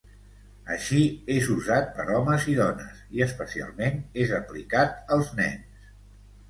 [0.75, 1.01] Així,
[1.33, 5.91] és usat per homes i dones, i especialment és aplicat als nens.